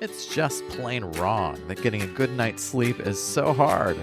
[0.00, 3.98] It's just plain wrong that getting a good night's sleep is so hard.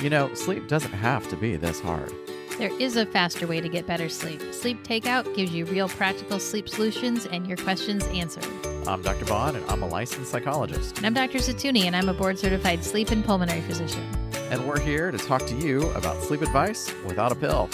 [0.00, 2.10] You know, sleep doesn't have to be this hard.
[2.56, 4.40] There is a faster way to get better sleep.
[4.54, 8.46] Sleep Takeout gives you real practical sleep solutions and your questions answered.
[8.88, 9.26] I'm Dr.
[9.26, 10.96] Bond, and I'm a licensed psychologist.
[10.96, 11.38] And I'm Dr.
[11.38, 14.02] Zetoony, and I'm a board certified sleep and pulmonary physician.
[14.50, 17.68] And we're here to talk to you about sleep advice without a pill.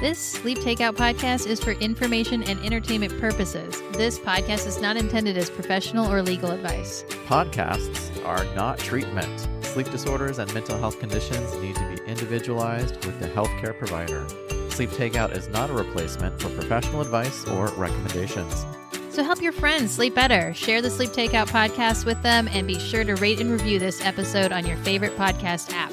[0.00, 3.80] This Sleep Takeout podcast is for information and entertainment purposes.
[3.92, 7.04] This podcast is not intended as professional or legal advice.
[7.26, 9.46] Podcasts are not treatment.
[9.62, 14.26] Sleep disorders and mental health conditions need to be individualized with the healthcare provider.
[14.70, 18.64] Sleep Takeout is not a replacement for professional advice or recommendations.
[19.10, 20.54] So help your friends sleep better.
[20.54, 24.02] Share the Sleep Takeout podcast with them and be sure to rate and review this
[24.02, 25.92] episode on your favorite podcast app.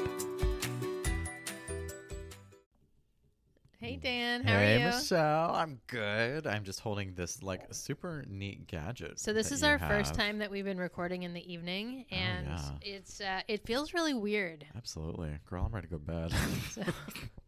[3.90, 4.84] Hey Dan, how hey, are you?
[4.84, 5.52] Hey Michelle.
[5.52, 6.46] I'm good.
[6.46, 9.18] I'm just holding this like super neat gadget.
[9.18, 12.46] So this is our first time that we've been recording in the evening, Oh, and
[12.46, 12.70] yeah.
[12.82, 14.64] it's uh, it feels really weird.
[14.76, 15.30] Absolutely.
[15.44, 16.32] Girl, I'm ready to go to bed.
[16.70, 16.82] So,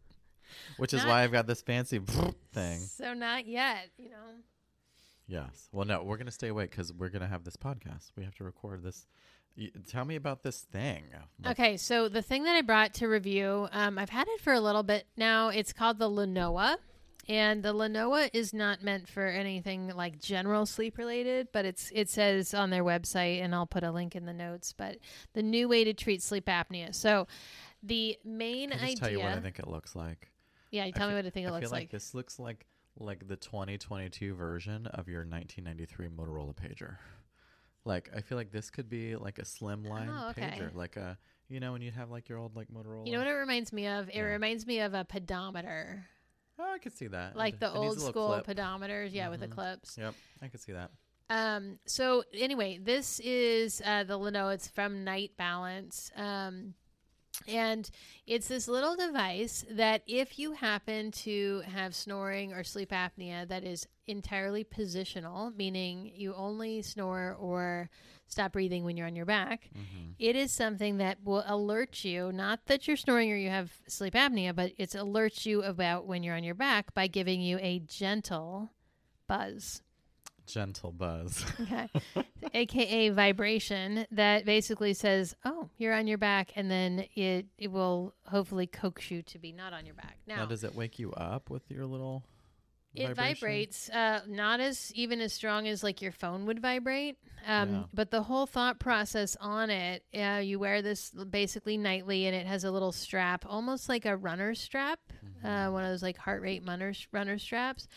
[0.77, 2.01] Which is Not- why I've got this fancy
[2.51, 2.79] thing.
[2.81, 4.17] so not yet, you know.
[5.25, 5.69] Yes.
[5.71, 8.11] Well, no, we're going to stay awake because we're going to have this podcast.
[8.17, 9.07] We have to record this.
[9.87, 11.03] Tell me about this thing.
[11.45, 14.59] Okay, so the thing that I brought to review, um, I've had it for a
[14.59, 15.49] little bit now.
[15.49, 16.77] It's called the Lenoa.
[17.29, 22.09] And the Lenoa is not meant for anything like general sleep related, but it's it
[22.09, 24.73] says on their website, and I'll put a link in the notes.
[24.75, 24.97] But
[25.33, 26.93] the new way to treat sleep apnea.
[26.93, 27.27] So
[27.81, 28.95] the main I just idea.
[28.97, 30.31] tell you what I think it looks like?
[30.71, 31.91] yeah, you tell me feel- what I think it I looks feel like, like.
[31.91, 32.65] this looks like
[32.99, 36.97] like the 2022 version of your 1993 Motorola pager.
[37.85, 40.53] Like I feel like this could be like a slimline Oh, okay.
[40.57, 41.17] pager, like a
[41.49, 43.05] you know when you'd have like your old like Motorola.
[43.05, 44.07] You know what it reminds me of?
[44.09, 44.23] It Yeah.
[44.23, 46.05] reminds me of a pedometer,
[46.59, 47.35] Oh, I could see that.
[47.35, 48.47] like the it old school clip.
[48.57, 49.09] pedometers.
[49.13, 49.51] Yeah, with the Mhm.
[49.51, 49.97] clips.
[49.97, 50.91] Yep, I could see that.
[51.29, 54.53] Um, so anyway, this is uh, the Lenoa.
[54.53, 56.11] It's from Night Balance.
[56.15, 56.75] Um,
[57.47, 57.89] and
[58.25, 63.63] it's this little device that if you happen to have snoring or sleep apnea that
[63.63, 67.89] is entirely positional, meaning you only snore or
[68.27, 69.79] stop breathing when you're on your back, hmm
[70.19, 74.13] it is something that will alert you, not that you're snoring or you have sleep
[74.13, 77.79] apnea, but it alerts you about when you're on your back by giving you a
[77.79, 78.69] gentle
[79.27, 79.81] buzz.
[80.45, 81.45] Gentle buzz.
[81.61, 81.89] Okay.
[82.53, 88.13] AKA vibration that basically says, "Oh, you're on your back," and then it it will
[88.27, 90.17] hopefully coax you to be not on your back.
[90.27, 92.23] now, Now, does it wake you up with your little?
[92.95, 93.35] it vibration?
[93.35, 97.17] vibrates, uh, not as even as strong as like your phone would vibrate.
[97.47, 97.83] Um, Yeah.
[97.93, 102.45] But the whole thought process on it, uh, you wear this basically nightly, and it
[102.45, 104.99] has a little strap, almost like a runner strap.
[105.43, 107.87] Uh, one of those like heart rate runner runner straps.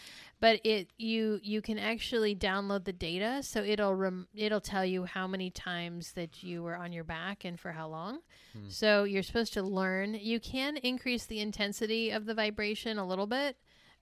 [0.41, 5.05] But it you you can actually download the data, so it'll rem- it'll tell you
[5.05, 8.21] how many times that you were on your back and for how long.
[8.53, 8.69] Hmm.
[8.69, 10.15] So you're supposed to learn.
[10.15, 13.57] You can increase the intensity of the vibration a little bit.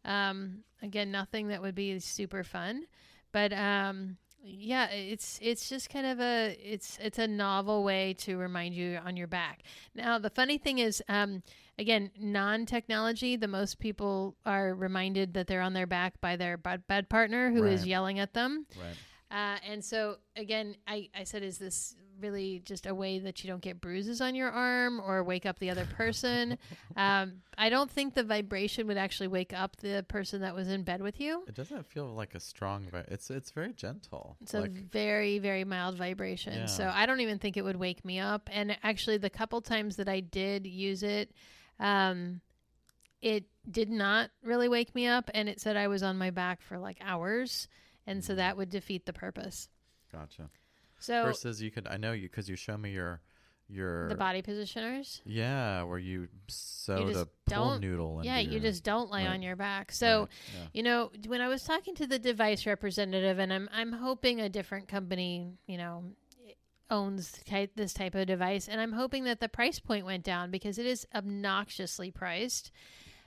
[0.04, 2.86] Um, again, nothing that would be super fun,
[3.32, 8.36] but um, yeah, it's it's just kind of a it's it's a novel way to
[8.36, 9.62] remind you on your back.
[9.94, 11.42] Now, the funny thing is, um,
[11.78, 13.36] again, non-technology.
[13.36, 17.64] The most people are reminded that they're on their back by their bed, partner who
[17.64, 17.88] is Right.
[17.88, 18.66] yelling at them.
[18.78, 18.96] Right.
[19.30, 23.50] Uh, and so again, I, I said, is this really just a way that you
[23.50, 26.56] don't get bruises on your arm or wake up the other person?
[26.96, 30.84] um, I don't think the vibration would actually wake up the person that was in
[30.84, 31.42] bed with you.
[31.48, 32.86] It doesn't feel like a strong.
[32.92, 34.36] Vi- it's it's very gentle.
[34.40, 36.52] It's a very, very mild vibration.
[36.54, 36.66] Yeah.
[36.66, 38.48] So I don't even think it would wake me up.
[38.52, 41.32] And actually, the couple times that I did use it,
[41.80, 42.40] um,
[43.22, 45.30] it did not really wake me up.
[45.34, 47.68] And it said I was on my back for like hours.
[48.06, 48.36] And so Mhm.
[48.36, 49.68] that would defeat the purpose.
[50.12, 50.48] gotcha.
[51.00, 51.86] So Versus you could.
[51.88, 53.20] I know you because you show me your
[53.68, 55.22] your the body positioners.
[55.24, 58.20] Yeah, where you sew just the pull don't- noodle.
[58.22, 59.32] Yeah, into you just don't lay right.
[59.32, 59.90] on your back.
[59.90, 60.66] So, Right, yeah.
[60.74, 64.48] you know, when I was talking to the device representative, and I'm I'm hoping a
[64.50, 66.04] different company, you know,
[66.90, 67.32] owns
[67.76, 70.86] this type of device, and I'm hoping that the price point went down because it
[70.86, 72.70] is obnoxiously priced.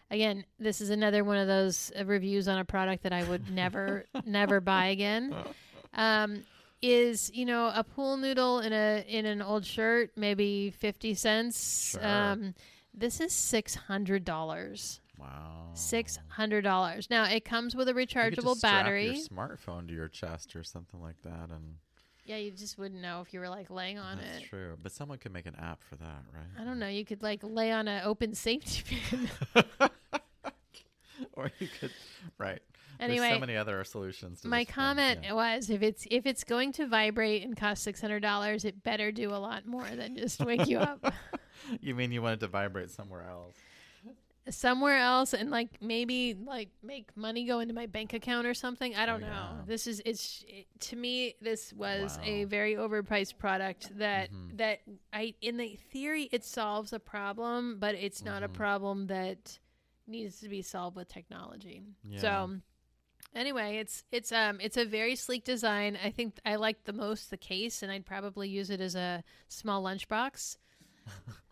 [0.09, 3.49] Again, this is another one of those uh, reviews on a product that I would
[3.53, 5.35] never never buy again.
[5.93, 6.43] Um,
[6.81, 11.89] is you know a pool noodle in a in an old shirt maybe 50 cents
[11.93, 12.05] Sure.
[12.05, 12.53] um
[12.93, 15.71] this is $600 Wow.
[15.73, 21.01] $600 now it comes with a rechargeable battery Your smartphone to your chest or something
[21.01, 21.77] like that, and
[22.27, 24.25] yeah you just wouldn't know if you were like laying on it.
[24.25, 24.77] that's it true.
[24.81, 26.61] But someone could make an app for that, right?
[26.61, 29.29] i don't know you could like lay on an open safety pin
[31.33, 31.91] or you could,
[32.37, 32.61] right.
[32.99, 34.41] Anyway, There's so many other solutions.
[34.41, 35.33] To my this comment yeah.
[35.33, 39.11] was if it's if it's going to vibrate and cost six hundred dollars, it better
[39.11, 41.13] do a lot more than just wake you up
[41.81, 43.55] You mean you wanted to vibrate somewhere else?
[44.49, 48.95] Somewhere else and like maybe like make money go into my bank account or something.
[48.95, 49.49] I don't Oh, know.
[49.57, 49.61] yeah.
[49.65, 54.57] This is it's it, to me this was a very overpriced product that Mhm.
[54.57, 54.79] that
[55.11, 58.53] I in the theory it solves a problem, but it's not a Mhm.
[58.53, 59.59] problem that
[60.07, 61.83] needs to be solved with technology.
[62.03, 62.19] Yeah.
[62.21, 62.59] So
[63.33, 65.97] anyway, it's it's um it's a very sleek design.
[66.01, 69.23] I think I like the most the case, and I'd probably use it as a
[69.49, 70.57] small lunchbox.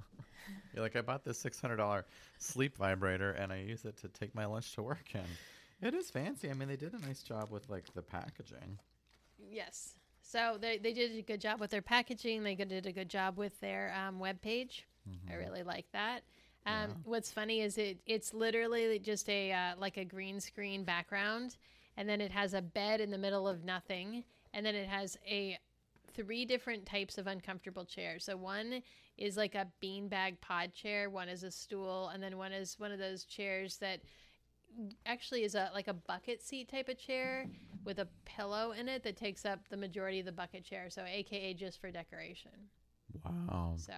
[0.76, 2.06] You're like, I bought this six hundred dollar
[2.38, 5.22] sleep vibrator and I use it to take my lunch to work in.
[5.82, 6.50] It is fancy.
[6.50, 8.78] I mean, they did a nice job with like the packaging.
[9.38, 9.94] Yes.
[10.22, 12.44] So they they did a good job with their packaging.
[12.44, 14.86] They did a good job with their um, web page.
[15.30, 15.40] I Mhm.
[15.40, 16.24] really like that.
[16.66, 16.96] Um, Yeah.
[17.04, 21.58] What's funny is it it's literally just a uh, like a green screen background,
[21.96, 25.18] and then it has a bed in the middle of nothing, and then it has
[25.26, 25.58] a
[26.14, 28.24] three different types of uncomfortable chairs.
[28.26, 28.82] So one
[29.18, 32.92] is like a beanbag pod chair, one is a stool, and then one is one
[32.92, 34.02] of those chairs that
[35.06, 37.48] actually is a like a bucket seat type of chair
[37.86, 40.90] with a pillow in it that takes up the majority of the bucket chair.
[40.90, 42.52] So AKA just for decoration.
[43.24, 43.76] Wow.
[43.78, 43.94] So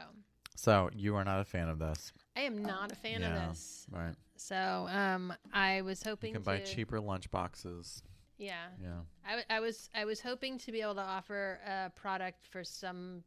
[0.55, 3.43] So you are not a fan of this, I am not a fan Yeah.
[3.43, 3.87] of this.
[3.91, 4.13] right?
[4.35, 8.03] So um, I was hoping You can to buy cheaper lunch boxes.
[8.37, 8.99] Yeah, Yeah.
[9.25, 12.63] I, w- I was I was hoping to be able to offer a product for
[12.63, 13.23] some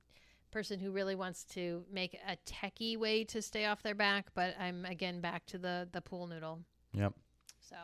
[0.50, 4.29] person who really wants to make a techie way to stay off their back.
[4.35, 6.61] But I'm again back to the the pool noodle.
[6.94, 7.14] Yep.
[7.61, 7.76] So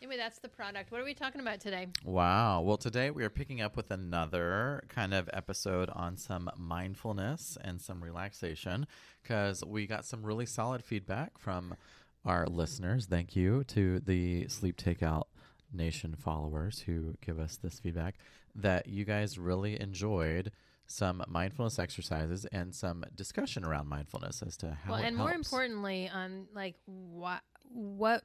[0.00, 0.92] anyway, that's the product.
[0.92, 1.88] What are we talking about today?
[2.04, 2.60] Wow.
[2.60, 7.80] Well, today we are picking up with another kind of episode on some mindfulness and
[7.80, 8.86] some relaxation
[9.22, 11.74] because we got some really solid feedback from
[12.24, 13.06] our listeners.
[13.06, 15.24] Thank you to the Sleep Takeout
[15.72, 18.16] Nation followers who give us this feedback
[18.54, 20.52] that you guys really enjoyed
[20.86, 26.10] some mindfulness exercises and some discussion around mindfulness as to how well, and more importantly,
[26.12, 27.40] on like what
[27.72, 28.22] what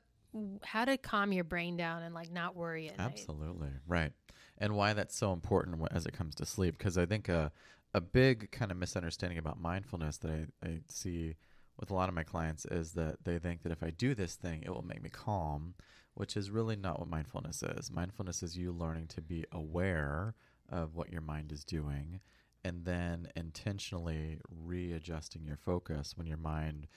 [0.63, 3.11] how to calm your brain down and like not worry at night.
[3.13, 3.69] Absolutely.
[3.87, 4.11] Right.
[4.57, 6.77] And why that's so important as it comes to sleep.
[6.77, 7.51] Because I think a,
[7.93, 11.35] a big kind of misunderstanding about mindfulness that I, I see
[11.79, 14.35] with a lot of my clients is that they think that if I do this
[14.35, 15.75] thing, it will make me calm,
[16.13, 17.89] which is really not what mindfulness is.
[17.89, 20.35] Mindfulness is you learning to be aware
[20.69, 22.19] of what your mind is doing
[22.63, 26.87] and then intentionally readjusting your focus when your mind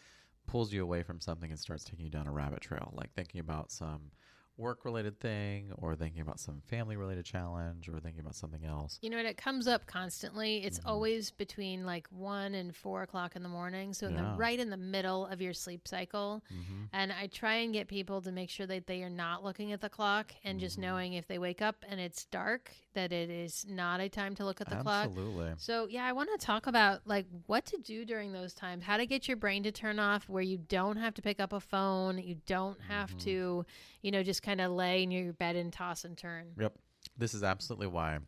[0.46, 3.40] pulls you away from something and starts taking you down a rabbit trail, like thinking
[3.40, 4.10] about some
[4.58, 8.98] work related thing or thinking about some family related challenge or thinking about something else.
[9.02, 10.58] You know, and it comes up constantly.
[10.62, 10.86] It's Mhm.
[10.86, 13.94] always between like one and four o'clock in the morning.
[13.94, 16.42] So in the right in the middle of your sleep cycle.
[16.52, 16.84] Mm-hmm.
[16.92, 19.80] And I try and get people to make sure that they are not looking at
[19.80, 20.82] the clock and just Mhm.
[20.82, 24.44] knowing if they wake up and it's dark that it is not a time to
[24.44, 25.06] look at the clock.
[25.06, 25.54] Absolutely.
[25.56, 28.98] So yeah, I want to talk about like what to do during those times, how
[28.98, 31.60] to get your brain to turn off where you don't have to pick up a
[31.60, 33.20] phone, you don't have Mhm.
[33.20, 33.66] to,
[34.02, 36.48] you know, just kind of lay in your bed and toss and turn.
[36.58, 36.74] Yep.
[37.16, 38.18] This is absolutely why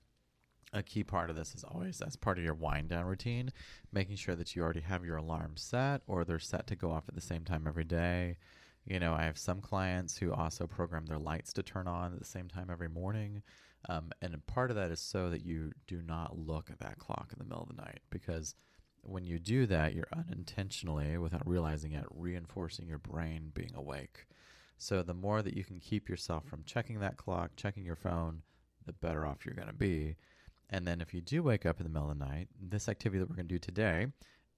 [0.72, 3.50] a key part of this is always as part of your wind down routine,
[3.92, 7.04] making sure that you already have your alarm set or they're set to go off
[7.08, 8.36] at the same time every day.
[8.84, 12.18] You know, I have some clients who also program their lights to turn on at
[12.18, 13.42] the same time every morning.
[13.88, 17.30] Um, and part of that is so that you do not look at that clock
[17.32, 18.54] in the middle of the night because
[19.02, 24.26] when you do that, you're unintentionally, without realizing it, reinforcing your brain being awake.
[24.76, 28.42] So the more that you can keep yourself from checking that clock, checking your phone,
[28.86, 30.16] the better off you're going to be.
[30.70, 33.18] And then if you do wake up in the middle of the night, this activity
[33.20, 34.06] that we're going to do today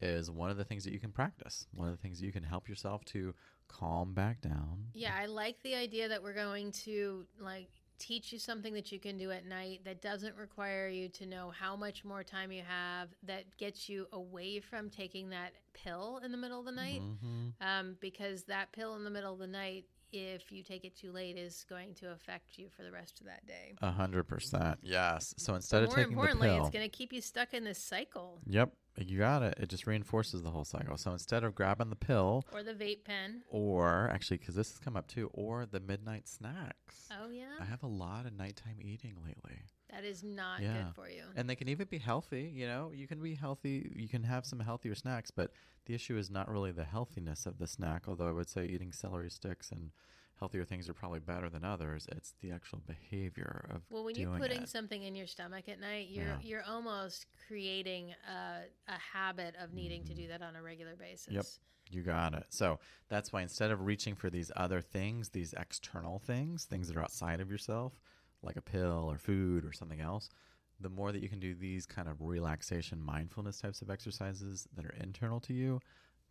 [0.01, 1.67] is one of the things that you can practice.
[1.73, 3.35] One of the things that you can help yourself to
[3.69, 4.87] calm back down.
[4.95, 7.69] Yeah, I like the idea that we're going to like
[7.99, 11.51] teach you something that you can do at night that doesn't require you to know
[11.59, 16.31] how much more time you have that gets you away from taking that pill in
[16.31, 17.53] the middle of the night Mhm.
[17.61, 21.13] um, because that pill in the middle of the night if you take it too
[21.13, 24.79] late is going to affect you for the rest of that day A hundred percent.
[24.83, 25.35] Yes.
[25.37, 27.65] So instead of more taking the importantly pill, it's going to keep you stuck in
[27.65, 29.55] this cycle yep, you got it.
[29.59, 30.97] It just reinforces the whole cycle.
[30.97, 34.79] So instead of grabbing the pill, or the vape pen or actually, because this has
[34.79, 37.09] come up too, or the midnight snacks.
[37.13, 39.63] oh yeah I have a lot of nighttime eating lately.
[39.97, 40.73] That is not Yeah.
[40.75, 43.91] good for you And they can even be healthy, you know, you can be healthy,
[43.97, 45.51] you can have some healthier snacks, but
[45.87, 48.93] the issue is not really the healthiness of the snack, although I would say eating
[48.93, 49.91] celery sticks and
[50.39, 52.07] healthier things are probably better than others.
[52.13, 54.69] It's the actual behavior of Well, when you're putting it.
[54.69, 56.39] something in your stomach at night, you're Yeah.
[56.43, 61.29] you're almost creating a, a habit of needing to do that on a regular basis.
[61.29, 61.37] Mm-hmm.
[61.37, 61.47] Yep.
[61.93, 62.47] You got it.
[62.51, 66.97] So that's why instead of reaching for these other things, these external things, things that
[66.97, 68.01] are outside of yourself,
[68.47, 70.29] like a pill or food or something else,
[70.81, 74.85] the more that you can do these kind of relaxation, mindfulness types of exercises that
[74.85, 75.81] are internal to you,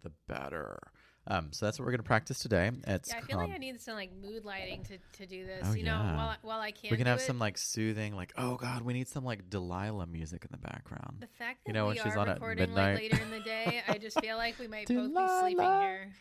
[0.04, 0.80] the better.
[1.28, 2.70] Um, so that's what we're going to practice today.
[2.86, 5.66] It's Yeah, I feel like I need some like mood lighting to, to do this.
[5.66, 8.16] Oh, you know, while I, while I can't we can have it, some like soothing,
[8.16, 11.18] like oh god, we need some like Delilah music in the background.
[11.22, 12.94] the fact that you know, we when she's are on at recording midnight.
[12.94, 16.12] like later in the day, I just feel like we might both be sleeping here.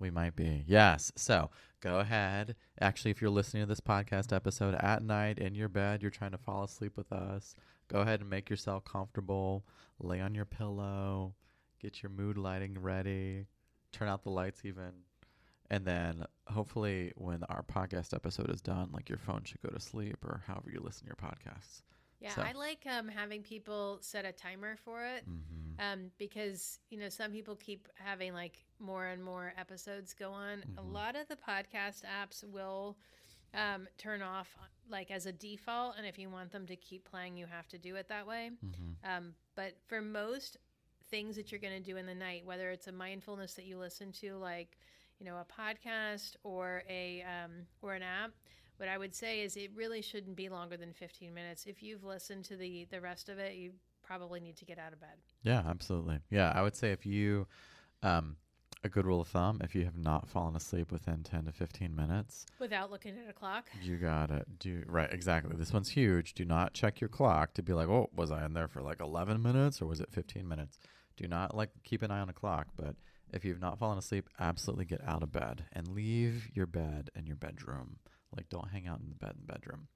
[0.00, 0.64] We might be.
[0.66, 1.12] Yes.
[1.16, 2.56] So go ahead.
[2.80, 6.32] Actually, if you're listening to this podcast episode at night in your bed, you're trying
[6.32, 7.54] to fall asleep with us,
[7.88, 9.64] go ahead and make yourself comfortable.
[10.00, 11.34] Lay on your pillow,
[11.80, 13.46] get your mood lighting ready,
[13.92, 14.92] turn out the lights even.
[15.70, 19.80] And then hopefully, when our podcast episode is done, like your phone should go to
[19.80, 21.82] sleep or however you listen to your podcasts.
[22.20, 25.24] Yeah, So- I like um, having people set a timer for it.
[25.24, 25.34] hmm
[25.80, 30.64] um, because you know some people keep having like more and more episodes go on.
[30.76, 30.92] A Mhm.
[30.92, 32.96] lot of the podcast apps will
[33.54, 34.48] um, turn off
[34.90, 37.78] like as a default, and if you want them to keep playing, you have to
[37.78, 38.50] do it that way.
[38.60, 40.56] hmm Um, but for most
[41.10, 43.78] things that you're going to do in the night, whether it's a mindfulness that you
[43.78, 44.78] listen to, like
[45.20, 48.32] you know a podcast or a um, or an app.
[48.78, 51.66] What I would say is it really shouldn't be longer than 15 minutes.
[51.66, 54.92] If you've listened to the the rest of it, you probably need to get out
[54.92, 55.18] of bed.
[55.42, 56.20] Yeah, absolutely.
[56.30, 57.46] Yeah, I would say if you,
[58.02, 58.36] um,
[58.84, 61.94] a good rule of thumb, if you have not fallen asleep within 10 to 15
[61.94, 63.68] minutes, Without looking at a clock.
[63.82, 65.56] you gotta do, right, exactly.
[65.56, 66.32] This one's huge.
[66.34, 69.00] Do not check your clock to be like, oh, was I in there for like
[69.00, 70.78] 11 minutes or was it 15 minutes?
[71.16, 72.94] Do not like keep an eye on a clock, but
[73.32, 77.26] if you've not fallen asleep, absolutely get out of bed and leave your bed in
[77.26, 77.96] your bedroom.
[78.36, 79.88] Like, don't hang out in the bed in the bedroom.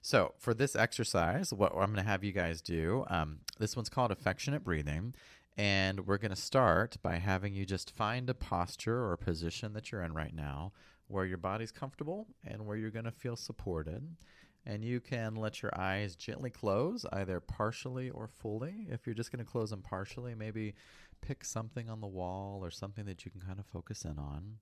[0.00, 3.88] So, for this exercise, what I'm going to have you guys do, um, this one's
[3.88, 5.14] called affectionate breathing.
[5.56, 9.92] And we're going to start by having you just find a posture or position that
[9.92, 10.72] you're in right now
[11.08, 14.16] where your body's comfortable and where you're going to feel supported.
[14.64, 18.86] And you can let your eyes gently close, either partially or fully.
[18.88, 20.74] If you're just going to close them partially, maybe
[21.20, 24.58] pick something on the wall or something that you can kind of focus in on.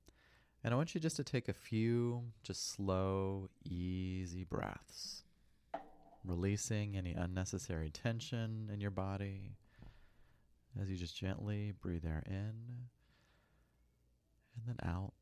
[0.63, 5.23] And I want you just to take a few just slow, easy breaths,
[6.25, 9.57] releasing any unnecessary tension in your body
[10.81, 12.53] as you just gently breathe air in
[14.55, 15.15] and then out,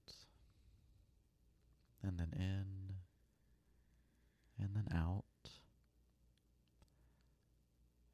[2.02, 2.94] and then in
[4.58, 5.24] and then out.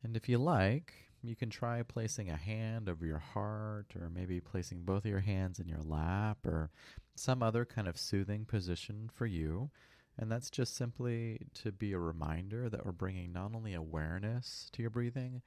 [0.03, 4.41] And if you like, you can try placing a hand over your heart, or maybe
[4.41, 6.71] placing both of your hands in your lap, or
[7.15, 9.71] some other kind of soothing position for you.
[10.19, 14.83] And that's just simply to be a reminder that we're bringing not only awareness to
[14.83, 15.43] your breathing,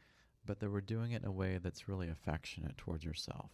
[0.45, 3.51] but that we're doing it in a way that's really affectionate towards yourself.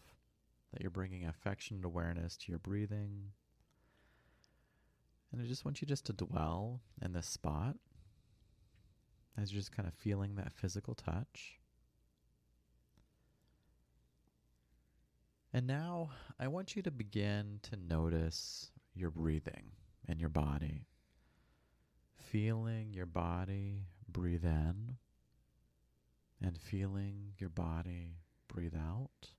[0.72, 3.32] That you're bringing affectionate awareness to your breathing.
[5.32, 7.76] And I just want you just to dwell in this spot
[9.38, 11.60] as you're just kind of feeling that physical touch.
[15.54, 19.72] And now I want you to begin to notice your breathing
[20.08, 20.88] and your body.
[22.16, 24.96] Feeling your body breathe in
[26.42, 28.18] and feeling your body
[28.48, 29.30] breathe out.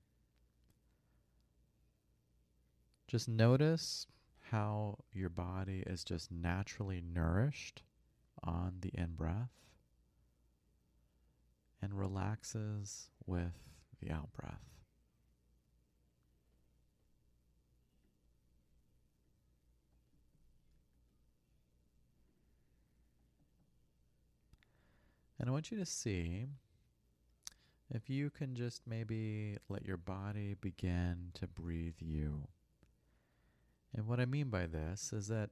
[3.09, 4.07] Just notice
[4.51, 7.83] how your body is just naturally nourished
[8.41, 9.51] on the in breath
[11.81, 13.53] and relaxes with
[14.01, 14.74] the out breath.
[25.39, 26.45] And I want you to see
[27.93, 32.47] if you can just maybe let your body begin to breathe you.
[33.95, 35.51] And what I mean by this is that,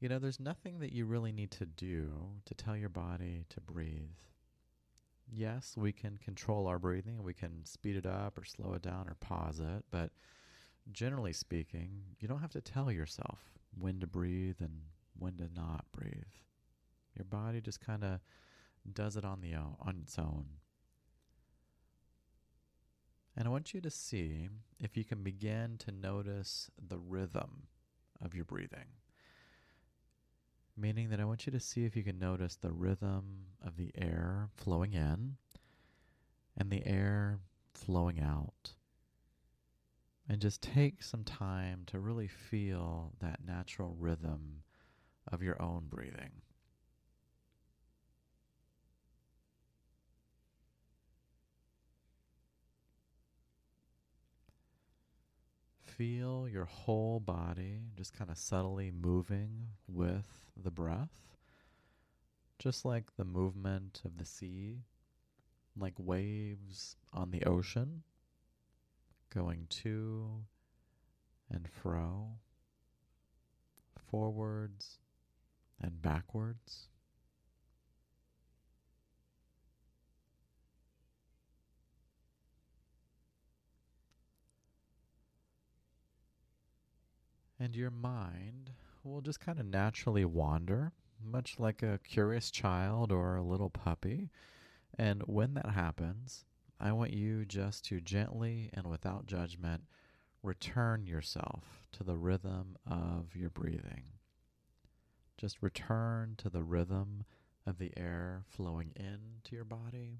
[0.00, 2.10] you know, there's nothing that you really need to do
[2.44, 4.10] to tell your body to breathe.
[5.32, 9.08] Yes, we can control our breathing, we can speed it up or slow it down
[9.08, 10.10] or pause it, but
[10.90, 13.38] generally speaking, you don't have to tell yourself
[13.78, 14.82] when to breathe and
[15.18, 16.12] when to not breathe.
[17.16, 18.20] Your body just kind of
[18.90, 20.46] does it on the o- on its own.
[23.36, 24.48] And I want you to see
[24.78, 27.68] if you can begin to notice the rhythm
[28.20, 28.86] of your breathing.
[30.76, 33.92] Meaning that I want you to see if you can notice the rhythm of the
[33.94, 35.36] air flowing in
[36.56, 37.40] and the air
[37.74, 38.72] flowing out.
[40.28, 44.62] And just take some time to really feel that natural rhythm
[45.30, 46.30] of your own breathing.
[55.96, 61.36] Feel your whole body just kind of subtly moving with the breath,
[62.58, 64.84] just like the movement of the sea,
[65.76, 68.02] like waves on the ocean,
[69.34, 70.44] going to
[71.50, 72.38] and fro,
[74.10, 74.98] forwards
[75.80, 76.88] and backwards.
[87.62, 88.72] And your mind
[89.04, 90.90] will just kind of naturally wander,
[91.24, 94.30] much like a curious child or a little puppy.
[94.98, 96.44] And when that happens,
[96.80, 99.84] I want you just to gently and without judgment
[100.42, 104.06] return yourself to the rhythm of your breathing.
[105.38, 107.22] Just return to the rhythm
[107.64, 110.18] of the air flowing into your body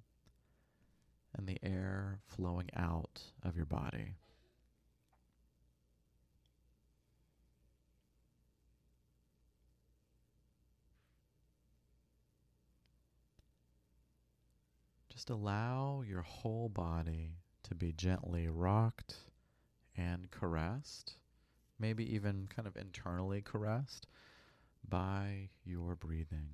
[1.37, 4.15] and the air flowing out of your body.
[15.23, 19.19] Just allow your whole body to be gently rocked
[19.97, 21.15] and caressed,
[21.79, 24.09] maybe even kind of internally caressed
[24.89, 26.49] by your breathing.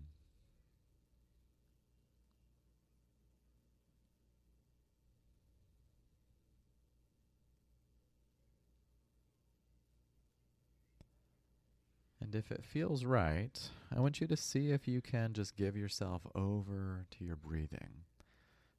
[12.21, 13.59] And if it feels right,
[13.91, 18.05] I want you to see if you can just give yourself over to your breathing.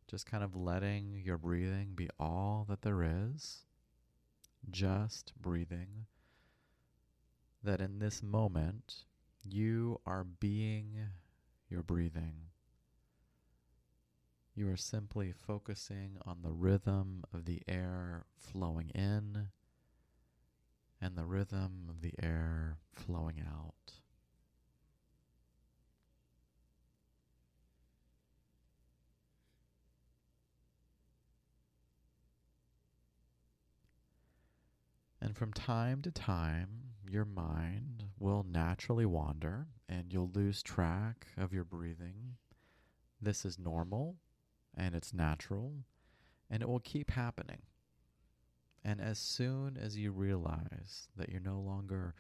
[0.10, 3.66] Just kind of letting your breathing be all that there is.
[4.72, 6.08] Just breathing.
[7.64, 9.06] That in this moment,
[9.44, 10.96] you are being
[11.70, 12.34] your breathing.
[14.56, 19.50] You are simply focusing on the rhythm of the air flowing in
[21.00, 23.94] and the rhythm of the air flowing out.
[35.22, 36.70] And from time to time,
[37.10, 42.36] your mind will naturally wander and you'll lose track of your breathing.
[43.22, 44.18] This is normal
[44.76, 45.74] and it's natural
[46.50, 47.64] and it will keep happening.
[48.84, 52.16] And as soon as you realize that you're no longer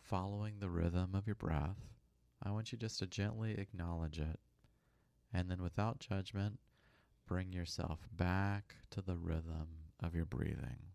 [0.00, 1.80] following the rhythm of your breath,
[2.42, 4.38] I want you just to gently acknowledge it.
[5.32, 6.60] And then without judgment,
[7.26, 9.66] bring yourself back to the rhythm
[10.00, 10.93] of your breathing.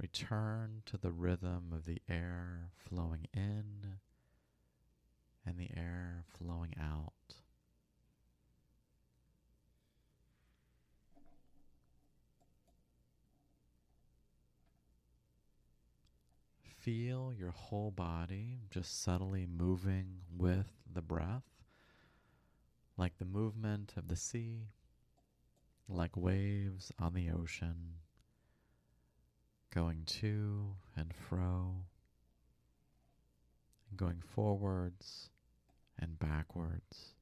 [0.00, 3.96] Return to the rhythm of the air flowing in
[5.44, 7.12] and the air flowing out.
[16.62, 21.42] Feel your whole body just subtly moving with the breath,
[22.96, 24.68] like the movement of the sea,
[25.88, 27.94] like waves on the ocean
[29.72, 31.84] going to and fro,
[33.90, 35.30] and going forwards
[35.98, 37.14] and backwards.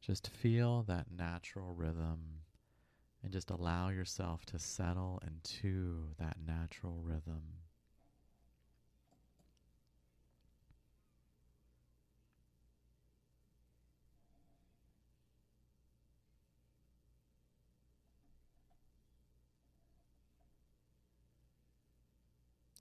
[0.00, 2.42] Just feel that natural rhythm
[3.22, 7.61] and just allow yourself to settle into that natural rhythm.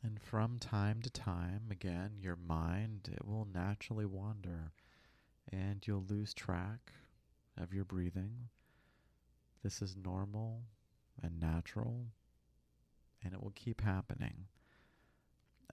[0.03, 4.71] And from time to time, again, your mind it will naturally wander
[5.51, 6.91] and you'll lose track
[7.57, 8.49] of your breathing.
[9.63, 10.63] This is normal
[11.21, 12.07] and natural,
[13.23, 14.47] and it will keep happening.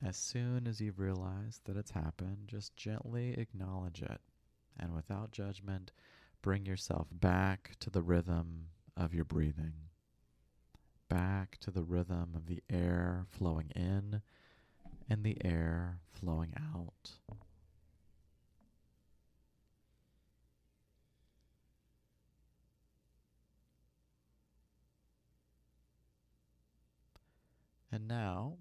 [0.03, 4.21] As soon as you realize that it's happened, just gently acknowledge it,
[4.79, 5.91] and without judgment,
[6.43, 9.88] bring yourself back to the rhythm of your breathing
[11.09, 14.23] back to the rhythm of the air flowing in
[15.09, 17.11] and the air flowing out.
[27.91, 28.59] And now,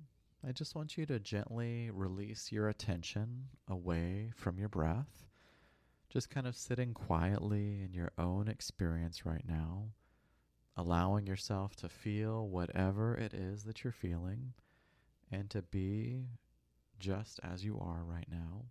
[0.47, 5.25] I just want you to gently release your attention away from your breath.
[6.10, 9.89] Just kind of sitting quietly in your own experience right now
[10.77, 14.53] allowing yourself to feel whatever it is that you're feeling
[15.31, 16.27] and to be
[16.99, 18.65] just as you are right now.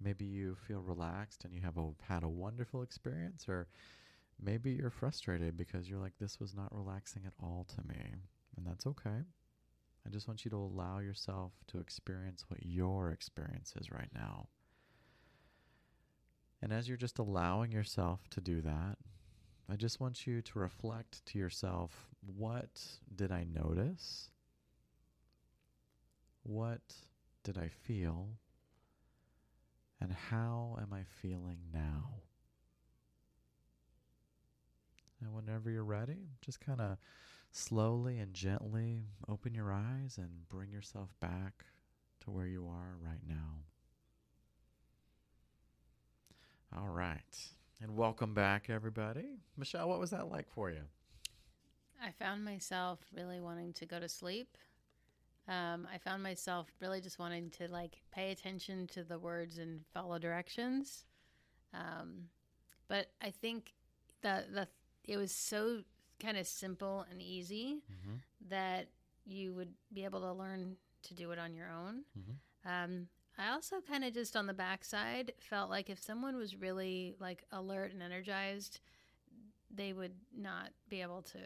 [0.00, 3.66] Maybe you feel relaxed and you have a, had a wonderful experience, or
[4.40, 8.14] maybe you're frustrated because you're like, this was not relaxing at all to me.
[8.56, 9.24] And that's okay.
[10.06, 14.46] I just want you to allow yourself to experience what your experience is right now.
[16.62, 18.98] And as you're just allowing yourself to do that,
[19.70, 22.80] I just want you to reflect to yourself what
[23.14, 24.30] did I notice?
[26.42, 26.80] What
[27.44, 28.28] did I feel?
[30.00, 32.22] And how am I feeling now?
[35.20, 36.96] And whenever you're ready, just kind of
[37.50, 41.64] slowly and gently open your eyes and bring yourself back
[42.20, 43.64] to where you are right now.
[46.76, 47.57] All right.
[47.80, 49.26] And welcome back, everybody.
[49.56, 50.82] Michelle, what was that like for you?
[52.02, 54.56] I found myself really wanting to go to sleep.
[55.46, 59.80] Um, I found myself really just wanting to like pay attention to the words and
[59.94, 61.04] follow directions.
[61.72, 62.24] Um,
[62.88, 63.72] but I think
[64.22, 64.68] that the
[65.04, 65.82] it was so
[66.22, 68.16] kind of simple and easy Mm-hmm.
[68.50, 68.88] that
[69.24, 72.02] you would be able to learn to do it on your own.
[72.18, 72.34] Mhm.
[72.84, 77.14] Um, I also kind of just on the backside felt like if someone was really
[77.20, 78.80] like alert and energized,
[79.74, 81.38] they would not be able to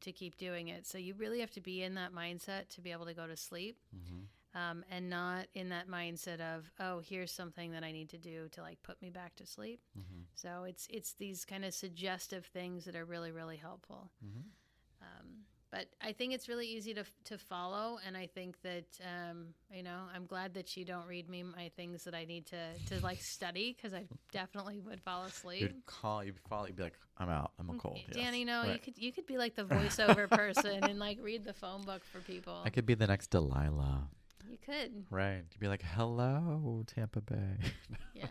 [0.00, 0.86] to keep doing it.
[0.86, 3.36] So you really have to be in that mindset to be able to go to
[3.36, 4.58] sleep, Mm-hmm.
[4.58, 8.48] um, and not in that mindset of oh here's something that I need to do
[8.52, 9.80] to like put me back to sleep.
[9.98, 10.22] Mm-hmm.
[10.34, 14.10] So it's it's these kind of suggestive things that are really really helpful.
[15.70, 19.84] But I think it's really easy to to follow, and I think that um, you
[19.84, 23.00] know I'm glad that you don't read me my things that I need to to
[23.04, 25.62] like study because I definitely would fall asleep.
[25.62, 28.00] You'd call, you'd follow, you'd be like, I'm out, I'm a cold.
[28.08, 31.44] yes." Danny, no, you could you could be like the voiceover person and like read
[31.44, 32.62] the phone book for people.
[32.64, 34.08] I could be the next Delilah.
[34.50, 35.44] You could, Right.
[35.52, 37.56] You'd be like, hello, Tampa Bay.
[38.14, 38.26] yeah.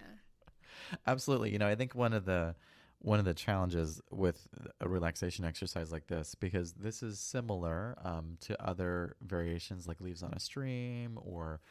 [1.08, 1.52] Absolutely.
[1.52, 2.56] You know, I think one of the
[3.02, 4.48] one of the challenges with
[4.82, 10.22] a relaxation exercise like this, because this is similar um, to other variations like leaves
[10.22, 11.62] on a stream or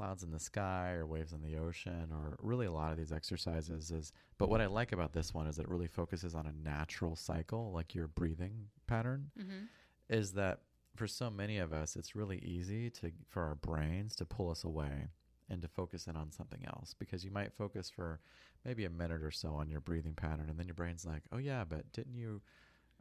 [0.00, 3.12] clouds in the sky or waves in the ocean or really a lot of these
[3.12, 6.52] exercises is but what I like about this one is it really focuses on a
[6.66, 9.64] natural cycle like your breathing pattern hmm
[10.08, 10.60] is that
[10.96, 14.64] for so many of us it's really easy to for our brains to pull us
[14.64, 15.08] away
[15.50, 18.20] and to focus in on something else because you might focus for
[18.64, 21.38] maybe a minute or so on your breathing pattern and then your brain's like oh
[21.38, 22.40] yeah but didn't you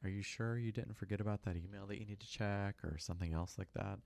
[0.04, 2.98] are you sure you didn't forget about that email that you need to check or
[2.98, 4.00] something else like that?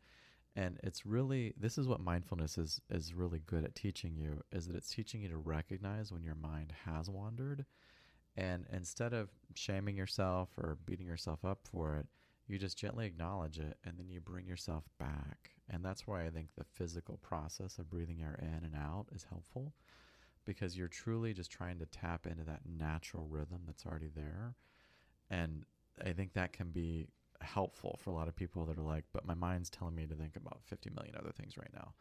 [0.56, 4.68] And it's really this is what mindfulness is is really good at teaching you is
[4.68, 7.66] that it's teaching you to recognize when your mind has wandered.
[8.36, 12.08] And instead of shaming yourself or beating yourself up for it
[12.48, 16.30] you just gently acknowledge it and then you bring yourself back and that's why i
[16.30, 19.74] think the physical process of breathing air in and out is helpful
[20.46, 24.56] because you're truly just trying to tap into that natural rhythm that's already there.
[25.30, 25.66] And
[26.04, 27.08] i think that can be
[27.42, 30.16] helpful for a lot of people that are like but my mind's telling me to
[30.16, 31.94] think about 50 million other things right now.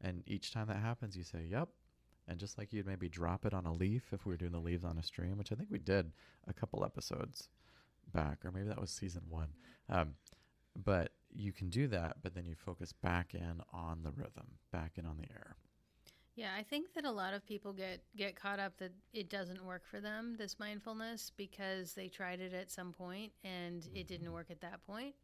[0.00, 1.68] And each time that happens you say yep
[2.26, 4.58] and just like you'd maybe drop it on a leaf if we were doing the
[4.58, 6.12] leaves on a stream which i think we did
[6.46, 7.48] a couple episodes
[8.12, 9.48] back or maybe that was season one.
[9.88, 10.14] Um,
[10.76, 14.92] but you can do that but then you focus back in on the rhythm back
[14.98, 15.56] in on the air
[16.36, 19.64] Yeah, I think that a lot of people get get caught up that it doesn't
[19.64, 24.32] work for them this mindfulness because they tried it at some point and it didn't
[24.32, 25.14] work at that point.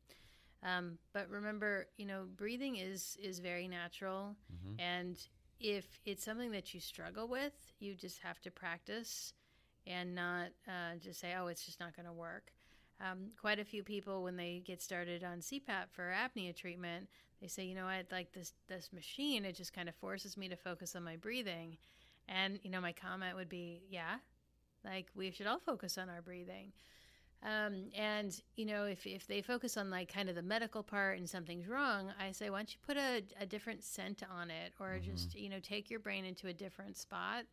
[0.63, 4.81] Um, but remember, you know, breathing is is very natural, Mhm.
[4.81, 5.19] and
[5.61, 9.35] if it's something that you struggle with, you just have to practice
[9.87, 12.53] and not uh, just say, "Oh, it's just not going to work."
[13.01, 17.09] Um, quite a few people, when they get started on CPAP for apnea treatment,
[17.41, 20.49] they say, you know what, like this this machine, it just kind of forces me
[20.49, 21.77] to focus on my breathing.
[22.29, 24.17] And you know, my comment would be, yeah,
[24.85, 26.73] like we should all focus on our breathing.
[27.43, 31.19] Um, and you know, if if they focus on like kind of the medical part
[31.19, 34.73] and something's wrong, I say, why don't you put a, a different scent on it,
[34.81, 37.45] or just you know, take your brain into a different spot.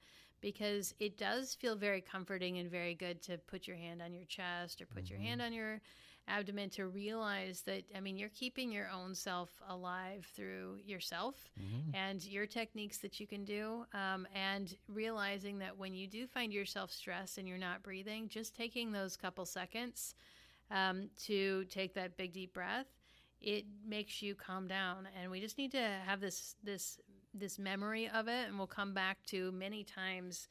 [0.41, 4.25] Because it does feel very comforting and very good to put your hand on your
[4.25, 5.23] chest or put your Mhm.
[5.23, 5.82] hand on your
[6.27, 11.95] abdomen to realize that I mean you're keeping your own self alive through yourself Mhm.
[11.95, 16.54] and your techniques that you can do um, and realizing that when you do find
[16.54, 20.13] yourself stressed and you're not breathing just taking those couple seconds
[20.69, 22.88] um, to take that big deep breath
[23.41, 26.99] it makes you calm down and we just need to have this this
[27.34, 30.48] this memory of it and we'll come back to many times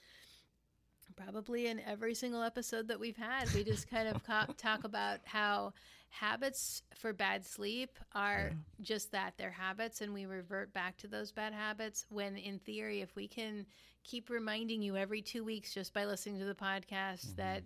[1.17, 3.53] probably in every single episode that we've had.
[3.55, 5.73] We just kind of co- talk about how
[6.09, 8.57] habits for bad sleep are Yeah.
[8.81, 12.07] just that they're habits, and we revert back to those bad habits.
[12.09, 13.67] When in theory, if we can
[14.03, 17.37] keep reminding you every two weeks just by listening to the podcast mm-hmm.
[17.37, 17.63] that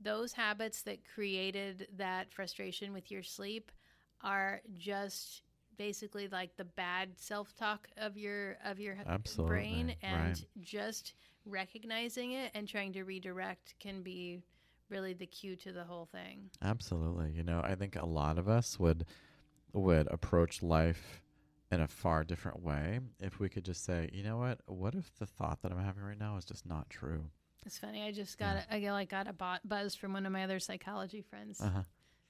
[0.00, 3.72] those habits that created that frustration with your sleep
[4.22, 5.42] are just
[5.78, 10.44] basically like the bad self-talk of your of your Absolutely, brain and right.
[10.60, 11.14] just
[11.46, 14.42] recognizing it and trying to redirect can be
[14.90, 16.50] really the cue to the whole thing.
[16.62, 17.32] Absolutely.
[17.32, 19.06] You know, I think a lot of us would
[19.72, 21.22] would approach life
[21.70, 24.60] in a far different way if we could just say, you know what?
[24.66, 27.26] What if the thought that I'm having right now is just not true?
[27.66, 28.02] It's funny.
[28.02, 30.44] I just got a, I got, like got a bo- buzz from one of my
[30.44, 31.60] other psychology friends.
[31.60, 31.82] Uh-huh.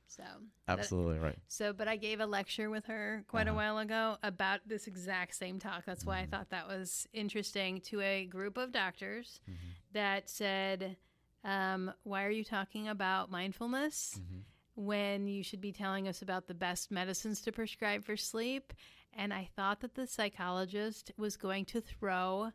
[0.08, 0.22] So
[0.66, 1.38] that- Absolutely right.
[1.48, 3.56] So, but I gave a lecture with her quite a Uh-huh.
[3.56, 5.84] while ago about this exact same talk.
[5.84, 6.30] That's why I Mhm.
[6.30, 9.56] thought that was interesting to a group of doctors Mhm.
[9.92, 10.96] that said,
[11.44, 14.44] um, Why are you talking about mindfulness Mhm.
[14.74, 18.72] when you should be telling us about the best medicines to prescribe for sleep?
[19.12, 22.52] And I thought that the psychologist was going to throw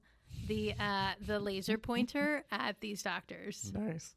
[0.48, 3.72] the uh, the laser pointer at these doctors.
[3.74, 4.16] Nice.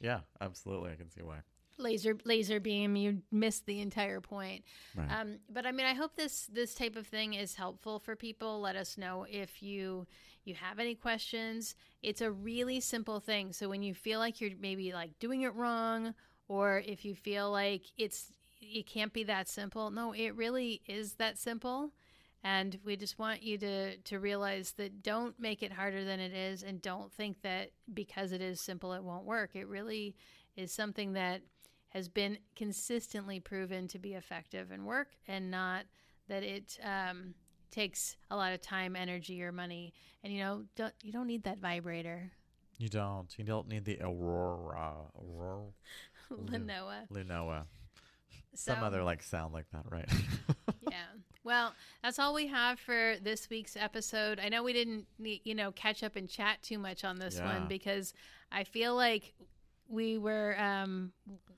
[0.00, 0.92] Yeah, absolutely.
[0.92, 1.42] I can see why.
[1.78, 4.64] Laser laser beam, you missed the entire point.
[4.94, 5.10] Right.
[5.10, 8.60] Um, but I mean, I hope this this type of thing is helpful for people.
[8.60, 10.06] Let us know if you
[10.44, 11.74] you have any questions.
[12.02, 13.52] It's a really simple thing.
[13.52, 16.14] So when you feel like you're maybe like doing it wrong,
[16.48, 21.14] or if you feel like it's it can't be that simple, no, it really is
[21.14, 21.92] that simple.
[22.42, 26.32] And we just want you to to realize that don't make it harder than it
[26.32, 29.50] is, and don't think that because it is simple it won't work.
[29.54, 30.14] It really
[30.56, 31.42] is something that
[31.96, 35.84] has been consistently proven to be effective and work, and not
[36.28, 37.32] that it um,
[37.70, 39.92] takes a lot of time, energy, or money.
[40.22, 42.30] And you know, don't, you don't need that vibrator.
[42.78, 43.28] you don't.
[43.38, 45.64] You don't need the Aurora, Aurora,
[46.32, 47.08] Lenoa.
[47.10, 47.64] Lunoa.
[48.54, 50.08] Some other like sound like that, right?
[50.90, 50.98] yeah.
[51.44, 54.40] Well, that's all we have for this week's episode.
[54.40, 57.44] I know we didn't, you know, catch up and chat too much on this Yeah.
[57.60, 58.12] one because
[58.50, 59.32] I feel like
[59.88, 61.12] we were, um,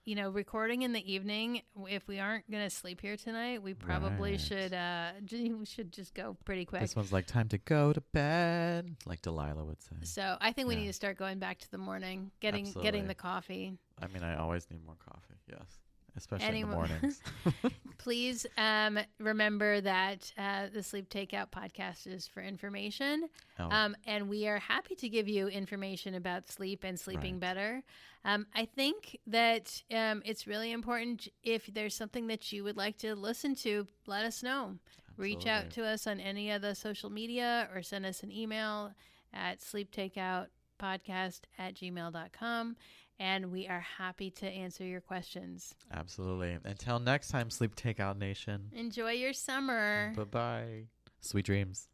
[0.08, 1.60] you know, recording in the evening.
[1.86, 4.40] If we aren't going to sleep here tonight, we probably Right.
[4.40, 6.80] should, uh, j- we should just go pretty quick.
[6.80, 9.96] this one's like time to go to bed, like Delilah would say.
[10.04, 10.80] So I think we Yeah.
[10.80, 12.82] need to start going back to the morning, getting Absolutely.
[12.86, 13.76] getting the coffee.
[14.00, 15.34] I mean, I always need more coffee.
[15.46, 15.78] Yes,
[16.16, 17.22] especially Anyone- in the mornings.
[17.98, 23.28] Please um, remember that uh, the Sleep Takeout podcast is for information.
[23.58, 27.40] Oh, Um, and we are happy to give you information about sleep and sleeping Right.
[27.40, 27.82] better.
[28.24, 32.98] Um, I think that um, it's really important if there's something that you would like
[32.98, 34.76] to listen to, let us know.
[35.16, 38.92] Reach out to us on any of the social media or send us an email
[39.34, 42.76] at sleeptakeoutpodcast at gmail.com.
[43.20, 45.74] And we are happy to answer your questions.
[45.92, 46.56] Absolutely.
[46.64, 48.70] Until next time, Sleep Takeout Nation.
[48.74, 50.12] Enjoy your summer.
[50.16, 50.82] Bye bye.
[51.20, 51.88] Sweet dreams.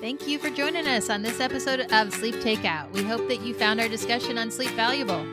[0.00, 2.92] Thank you for joining us on this episode of Sleep Takeout.
[2.92, 5.24] We hope that you found our discussion on sleep valuable.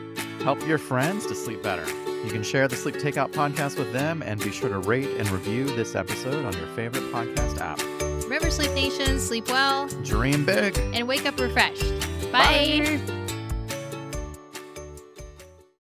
[0.44, 1.84] Help your friends to sleep better.
[2.24, 5.28] You can share the Sleep Takeout podcast with them and be sure to rate and
[5.30, 7.80] review this episode on your favorite podcast app.
[8.24, 10.78] Remember, Sleep Nation, sleep well Dream big.
[10.94, 11.82] and wake up refreshed.
[12.30, 12.98] Bye.
[13.08, 13.19] Bye.